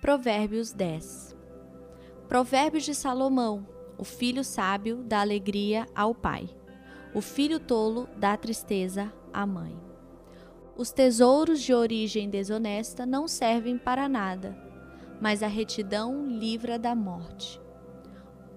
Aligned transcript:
Provérbios 0.00 0.72
10 0.72 1.34
Provérbios 2.28 2.84
de 2.84 2.94
Salomão: 2.94 3.66
O 3.96 4.04
filho 4.04 4.44
sábio 4.44 5.02
dá 5.02 5.22
alegria 5.22 5.86
ao 5.94 6.14
pai, 6.14 6.50
o 7.14 7.22
filho 7.22 7.58
tolo 7.58 8.06
dá 8.14 8.36
tristeza 8.36 9.10
à 9.32 9.46
mãe. 9.46 9.74
Os 10.76 10.92
tesouros 10.92 11.62
de 11.62 11.72
origem 11.72 12.28
desonesta 12.28 13.06
não 13.06 13.26
servem 13.26 13.78
para 13.78 14.06
nada, 14.06 14.54
mas 15.18 15.42
a 15.42 15.48
retidão 15.48 16.26
livra 16.26 16.78
da 16.78 16.94
morte. 16.94 17.58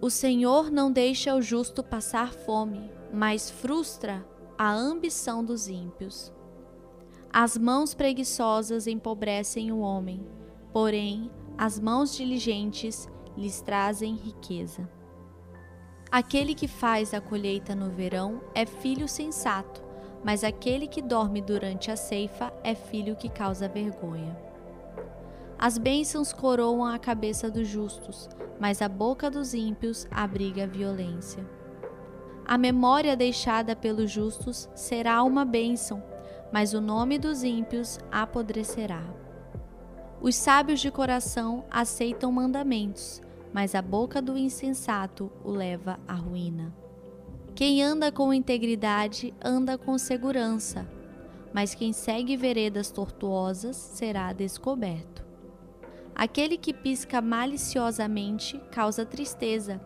O 0.01 0.09
Senhor 0.09 0.69
não 0.69 0.91
deixa 0.91 1.33
o 1.33 1.41
justo 1.41 1.81
passar 1.81 2.33
fome, 2.33 2.91
mas 3.13 3.49
frustra 3.49 4.27
a 4.57 4.73
ambição 4.73 5.43
dos 5.43 5.69
ímpios. 5.69 6.33
As 7.31 7.57
mãos 7.57 7.93
preguiçosas 7.93 8.87
empobrecem 8.87 9.71
o 9.71 9.79
homem, 9.79 10.21
porém 10.71 11.29
as 11.57 11.79
mãos 11.79 12.15
diligentes 12.15 13.09
lhes 13.35 13.61
trazem 13.61 14.15
riqueza. 14.15 14.89
Aquele 16.11 16.55
que 16.55 16.67
faz 16.67 17.13
a 17.13 17.21
colheita 17.21 17.75
no 17.75 17.89
verão 17.89 18.41
é 18.55 18.65
filho 18.65 19.07
sensato, 19.07 19.83
mas 20.23 20.43
aquele 20.43 20.87
que 20.87 21.01
dorme 21.01 21.41
durante 21.41 21.91
a 21.91 21.95
ceifa 21.95 22.51
é 22.63 22.73
filho 22.73 23.15
que 23.15 23.29
causa 23.29 23.67
vergonha. 23.67 24.37
As 25.57 25.77
bênçãos 25.77 26.33
coroam 26.33 26.85
a 26.85 26.97
cabeça 26.97 27.51
dos 27.51 27.67
justos, 27.67 28.29
mas 28.59 28.81
a 28.81 28.89
boca 28.89 29.29
dos 29.29 29.53
ímpios 29.53 30.07
abriga 30.09 30.63
a 30.63 30.67
violência. 30.67 31.45
A 32.45 32.57
memória 32.57 33.15
deixada 33.15 33.75
pelos 33.75 34.09
justos 34.09 34.69
será 34.73 35.21
uma 35.21 35.45
bênção, 35.45 36.01
mas 36.51 36.73
o 36.73 36.81
nome 36.81 37.19
dos 37.19 37.43
ímpios 37.43 37.99
apodrecerá. 38.11 39.03
Os 40.21 40.35
sábios 40.35 40.81
de 40.81 40.91
coração 40.91 41.63
aceitam 41.71 42.29
mandamentos, 42.29 43.21
mas 43.53 43.73
a 43.73 43.81
boca 43.81 44.21
do 44.21 44.37
insensato 44.37 45.31
o 45.45 45.51
leva 45.51 45.97
à 46.05 46.13
ruína. 46.13 46.75
Quem 47.55 47.81
anda 47.81 48.11
com 48.11 48.33
integridade 48.33 49.33
anda 49.41 49.77
com 49.77 49.97
segurança, 49.97 50.85
mas 51.53 51.73
quem 51.73 51.93
segue 51.93 52.35
veredas 52.35 52.91
tortuosas 52.91 53.77
será 53.77 54.33
descoberto. 54.33 55.25
Aquele 56.13 56.57
que 56.57 56.73
pisca 56.73 57.21
maliciosamente 57.21 58.59
causa 58.71 59.05
tristeza, 59.05 59.79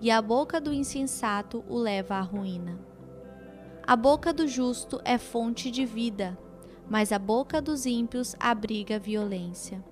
e 0.00 0.10
a 0.10 0.20
boca 0.20 0.60
do 0.60 0.74
insensato 0.74 1.64
o 1.68 1.78
leva 1.78 2.16
à 2.16 2.20
ruína. 2.20 2.76
A 3.86 3.94
boca 3.94 4.32
do 4.32 4.48
justo 4.48 5.00
é 5.04 5.16
fonte 5.16 5.70
de 5.70 5.86
vida, 5.86 6.36
mas 6.88 7.12
a 7.12 7.18
boca 7.18 7.60
dos 7.60 7.86
ímpios 7.86 8.34
abriga 8.38 8.98
violência. 8.98 9.84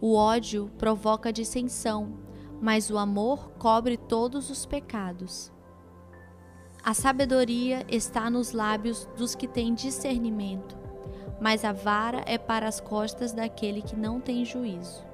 O 0.00 0.14
ódio 0.14 0.70
provoca 0.78 1.32
dissensão, 1.32 2.14
mas 2.60 2.90
o 2.90 2.98
amor 2.98 3.50
cobre 3.58 3.96
todos 3.96 4.50
os 4.50 4.64
pecados. 4.64 5.52
A 6.82 6.94
sabedoria 6.94 7.84
está 7.88 8.30
nos 8.30 8.52
lábios 8.52 9.08
dos 9.16 9.34
que 9.34 9.48
têm 9.48 9.74
discernimento, 9.74 10.76
mas 11.40 11.64
a 11.64 11.72
vara 11.72 12.22
é 12.26 12.38
para 12.38 12.68
as 12.68 12.80
costas 12.80 13.32
daquele 13.32 13.82
que 13.82 13.96
não 13.96 14.20
tem 14.20 14.44
juízo. 14.44 15.04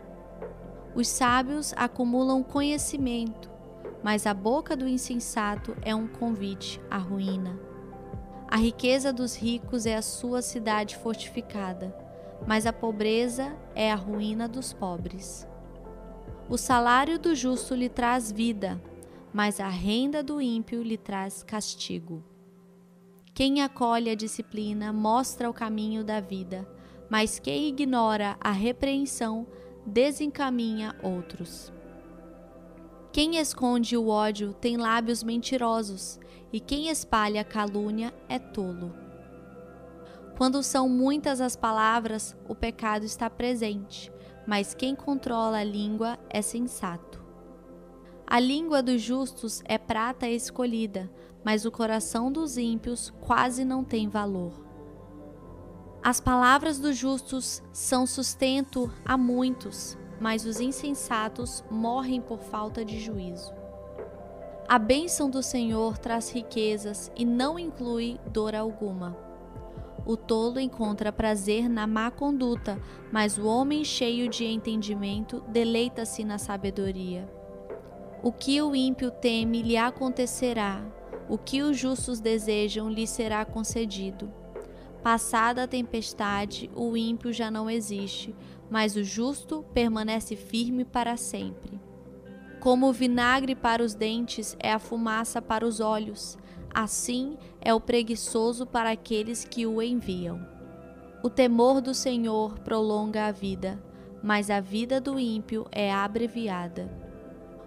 Os 0.94 1.08
sábios 1.08 1.72
acumulam 1.76 2.42
conhecimento, 2.42 3.50
mas 4.02 4.26
a 4.26 4.34
boca 4.34 4.76
do 4.76 4.86
insensato 4.86 5.74
é 5.80 5.94
um 5.94 6.06
convite 6.06 6.80
à 6.90 6.98
ruína. 6.98 7.71
A 8.52 8.56
riqueza 8.56 9.14
dos 9.14 9.34
ricos 9.34 9.86
é 9.86 9.96
a 9.96 10.02
sua 10.02 10.42
cidade 10.42 10.94
fortificada, 10.98 11.96
mas 12.46 12.66
a 12.66 12.72
pobreza 12.72 13.56
é 13.74 13.90
a 13.90 13.94
ruína 13.94 14.46
dos 14.46 14.74
pobres. 14.74 15.48
O 16.50 16.58
salário 16.58 17.18
do 17.18 17.34
justo 17.34 17.74
lhe 17.74 17.88
traz 17.88 18.30
vida, 18.30 18.78
mas 19.32 19.58
a 19.58 19.70
renda 19.70 20.22
do 20.22 20.38
ímpio 20.38 20.82
lhe 20.82 20.98
traz 20.98 21.42
castigo. 21.42 22.22
Quem 23.32 23.62
acolhe 23.62 24.10
a 24.10 24.14
disciplina 24.14 24.92
mostra 24.92 25.48
o 25.48 25.54
caminho 25.54 26.04
da 26.04 26.20
vida, 26.20 26.68
mas 27.08 27.38
quem 27.38 27.70
ignora 27.70 28.36
a 28.38 28.52
repreensão 28.52 29.46
desencaminha 29.86 30.94
outros. 31.02 31.72
Quem 33.12 33.36
esconde 33.36 33.94
o 33.94 34.08
ódio 34.08 34.54
tem 34.54 34.78
lábios 34.78 35.22
mentirosos, 35.22 36.18
e 36.50 36.58
quem 36.58 36.88
espalha 36.88 37.44
calúnia 37.44 38.10
é 38.26 38.38
tolo. 38.38 38.94
Quando 40.38 40.62
são 40.62 40.88
muitas 40.88 41.38
as 41.38 41.54
palavras, 41.54 42.34
o 42.48 42.54
pecado 42.54 43.04
está 43.04 43.28
presente, 43.28 44.10
mas 44.46 44.72
quem 44.72 44.96
controla 44.96 45.58
a 45.58 45.64
língua 45.64 46.18
é 46.30 46.40
sensato. 46.40 47.22
A 48.26 48.40
língua 48.40 48.82
dos 48.82 49.02
justos 49.02 49.62
é 49.66 49.76
prata 49.76 50.26
escolhida, 50.26 51.12
mas 51.44 51.66
o 51.66 51.70
coração 51.70 52.32
dos 52.32 52.56
ímpios 52.56 53.12
quase 53.20 53.62
não 53.62 53.84
tem 53.84 54.08
valor. 54.08 54.54
As 56.02 56.18
palavras 56.18 56.78
dos 56.78 56.96
justos 56.96 57.62
são 57.74 58.06
sustento 58.06 58.90
a 59.04 59.18
muitos, 59.18 59.98
mas 60.22 60.46
os 60.46 60.60
insensatos 60.60 61.64
morrem 61.68 62.20
por 62.20 62.38
falta 62.38 62.84
de 62.84 63.00
juízo. 63.00 63.52
A 64.68 64.78
bênção 64.78 65.28
do 65.28 65.42
Senhor 65.42 65.98
traz 65.98 66.30
riquezas 66.30 67.10
e 67.16 67.24
não 67.24 67.58
inclui 67.58 68.20
dor 68.30 68.54
alguma. 68.54 69.16
O 70.06 70.16
tolo 70.16 70.60
encontra 70.60 71.12
prazer 71.12 71.68
na 71.68 71.88
má 71.88 72.08
conduta, 72.08 72.80
mas 73.10 73.36
o 73.36 73.46
homem 73.46 73.84
cheio 73.84 74.28
de 74.28 74.44
entendimento 74.44 75.42
deleita-se 75.48 76.22
na 76.22 76.38
sabedoria. 76.38 77.28
O 78.22 78.30
que 78.30 78.62
o 78.62 78.76
ímpio 78.76 79.10
teme 79.10 79.60
lhe 79.60 79.76
acontecerá, 79.76 80.84
o 81.28 81.36
que 81.36 81.62
os 81.62 81.76
justos 81.76 82.20
desejam 82.20 82.88
lhe 82.88 83.08
será 83.08 83.44
concedido. 83.44 84.32
Passada 85.02 85.64
a 85.64 85.66
tempestade, 85.66 86.70
o 86.76 86.96
ímpio 86.96 87.32
já 87.32 87.50
não 87.50 87.68
existe, 87.68 88.34
mas 88.70 88.94
o 88.94 89.02
justo 89.02 89.64
permanece 89.74 90.36
firme 90.36 90.84
para 90.84 91.16
sempre. 91.16 91.80
Como 92.60 92.88
o 92.88 92.92
vinagre 92.92 93.56
para 93.56 93.82
os 93.82 93.94
dentes 93.94 94.56
é 94.60 94.72
a 94.72 94.78
fumaça 94.78 95.42
para 95.42 95.66
os 95.66 95.80
olhos, 95.80 96.38
assim 96.72 97.36
é 97.60 97.74
o 97.74 97.80
preguiçoso 97.80 98.64
para 98.64 98.92
aqueles 98.92 99.44
que 99.44 99.66
o 99.66 99.82
enviam. 99.82 100.40
O 101.20 101.28
temor 101.28 101.80
do 101.80 101.92
Senhor 101.92 102.60
prolonga 102.60 103.26
a 103.26 103.32
vida, 103.32 103.82
mas 104.22 104.50
a 104.50 104.60
vida 104.60 105.00
do 105.00 105.18
ímpio 105.18 105.66
é 105.72 105.92
abreviada. 105.92 106.88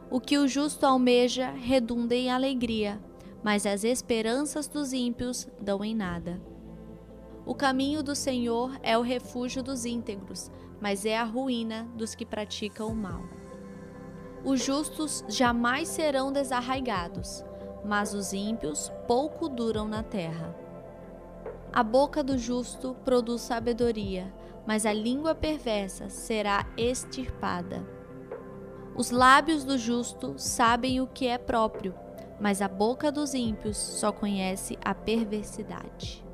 O 0.09 0.21
que 0.21 0.37
o 0.37 0.47
justo 0.47 0.85
almeja 0.85 1.51
redunda 1.51 2.15
em 2.15 2.31
alegria, 2.31 2.97
mas 3.43 3.65
as 3.65 3.83
esperanças 3.83 4.69
dos 4.69 4.93
ímpios 4.93 5.49
dão 5.61 5.83
em 5.83 5.93
nada. 5.93 6.54
O 7.45 7.53
caminho 7.53 8.01
do 8.01 8.15
Senhor 8.15 8.75
é 8.81 8.97
o 8.97 9.03
refúgio 9.03 9.61
dos 9.61 9.85
íntegros, 9.85 10.49
mas 10.81 11.05
é 11.05 11.15
a 11.15 11.23
ruína 11.23 11.87
dos 11.95 12.15
que 12.15 12.25
praticam 12.25 12.87
o 12.87 12.95
mal. 12.95 13.21
Os 14.43 14.63
justos 14.63 15.23
jamais 15.27 15.87
serão 15.87 16.31
desarraigados, 16.31 17.45
mas 17.85 18.15
os 18.15 18.33
ímpios 18.33 18.91
pouco 19.07 19.47
duram 19.47 19.87
na 19.87 20.01
terra. 20.01 20.55
A 21.71 21.83
boca 21.83 22.23
do 22.23 22.35
justo 22.35 22.95
produz 23.05 23.41
sabedoria, 23.41 24.33
mas 24.65 24.83
a 24.83 24.93
língua 24.93 25.35
perversa 25.35 26.09
será 26.09 26.65
extirpada. 26.75 27.87
Os 28.95 29.11
lábios 29.11 29.63
do 29.63 29.77
justo 29.77 30.33
sabem 30.37 30.99
o 30.99 31.05
que 31.05 31.27
é 31.27 31.37
próprio, 31.37 31.93
mas 32.39 32.59
a 32.59 32.67
boca 32.67 33.11
dos 33.11 33.35
ímpios 33.35 33.77
só 33.77 34.11
conhece 34.11 34.79
a 34.83 34.95
perversidade. 34.95 36.24